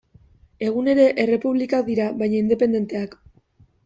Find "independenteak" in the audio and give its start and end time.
2.45-3.15